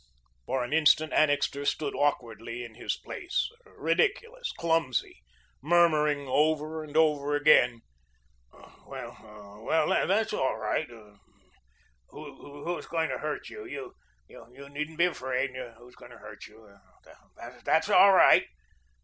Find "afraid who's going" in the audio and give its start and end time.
15.05-16.09